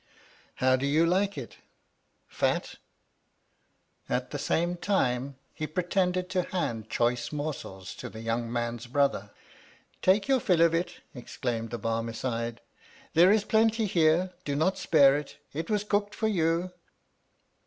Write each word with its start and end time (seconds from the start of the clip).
How 0.55 0.75
do 0.77 0.87
you 0.87 1.05
like 1.05 1.37
it 1.37 1.57
1 2.25 2.27
Fat 2.27 2.75
1 4.07 4.17
At 4.17 4.31
the 4.31 4.39
same 4.39 4.75
time 4.75 5.35
lie 5.59 5.67
pretended 5.67 6.27
to 6.31 6.41
hand 6.49 6.89
choice 6.89 7.31
morsels 7.31 7.93
to 7.97 8.09
the 8.09 8.21
young 8.21 8.51
man's 8.51 8.87
brother. 8.87 9.29
Take 10.01 10.27
your 10.27 10.39
fill 10.39 10.61
of 10.63 10.73
it, 10.73 11.01
exclaimed 11.13 11.69
the 11.69 11.77
Barmecide, 11.77 12.61
there 13.13 13.31
is 13.31 13.43
plenty 13.43 13.85
here, 13.85 14.33
do 14.43 14.55
not 14.55 14.79
spare 14.79 15.15
it, 15.17 15.37
it 15.53 15.69
was 15.69 15.83
cooked 15.83 16.15
for 16.15 16.27
you. 16.27 16.71